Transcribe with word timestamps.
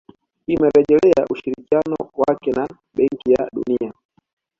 Imerejelea 0.47 1.23
ushirikiano 1.29 1.95
wake 2.17 2.51
na 2.51 2.67
Benki 2.95 3.31
ya 3.31 3.49
Dunia 3.53 3.93